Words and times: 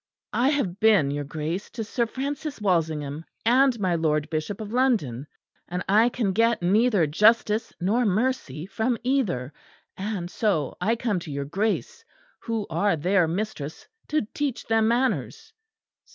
"I 0.33 0.49
have 0.49 0.79
been, 0.79 1.11
your 1.11 1.23
Grace, 1.23 1.69
to 1.69 1.83
Sir 1.83 2.07
Francis 2.07 2.59
Walsingham, 2.59 3.23
and 3.45 3.79
my 3.79 3.93
lord 3.93 4.31
Bishop 4.31 4.59
of 4.59 4.73
London, 4.73 5.27
and 5.67 5.85
I 5.87 6.09
can 6.09 6.33
get 6.33 6.63
neither 6.63 7.05
justice 7.05 7.71
nor 7.79 8.03
mercy 8.03 8.65
from 8.65 8.97
either; 9.03 9.53
and 9.95 10.31
so 10.31 10.75
I 10.81 10.95
come 10.95 11.19
to 11.19 11.31
your 11.31 11.45
Grace, 11.45 12.03
who 12.39 12.65
are 12.71 12.95
their 12.95 13.27
mistress, 13.27 13.87
to 14.07 14.25
teach 14.33 14.65
them 14.65 14.87
manners." 14.87 15.53